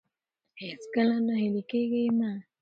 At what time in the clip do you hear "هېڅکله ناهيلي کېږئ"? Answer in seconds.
0.61-2.07